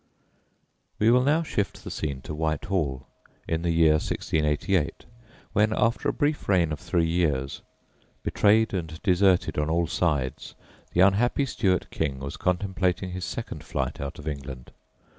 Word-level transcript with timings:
We 0.97 1.11
will 1.11 1.21
now 1.21 1.43
shift 1.43 1.83
the 1.83 1.91
scene 1.91 2.21
to 2.21 2.33
Whitehall 2.33 3.05
in 3.47 3.61
the 3.61 3.69
year 3.69 3.99
1688, 3.99 5.05
when, 5.53 5.71
after 5.77 6.09
a 6.09 6.11
brief 6.11 6.49
reign 6.49 6.71
of 6.71 6.79
three 6.79 7.05
years, 7.05 7.61
betrayed 8.23 8.73
and 8.73 8.99
deserted 9.03 9.59
on 9.59 9.69
all 9.69 9.85
sides, 9.85 10.55
the 10.93 11.01
unhappy 11.01 11.45
Stuart 11.45 11.91
king 11.91 12.17
was 12.17 12.35
contemplating 12.35 13.11
his 13.11 13.25
second 13.25 13.63
flight 13.63 14.01
out 14.01 14.17
of 14.17 14.27
England. 14.27 14.71